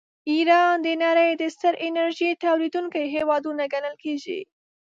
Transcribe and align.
ایران 0.31 0.75
د 0.85 0.87
نړۍ 1.03 1.31
د 1.37 1.43
ستر 1.55 1.73
انرژۍ 1.87 2.31
تولیدونکي 2.43 3.03
هېوادونه 3.15 3.63
ګڼل 3.73 3.95
کیږي. 4.03 4.39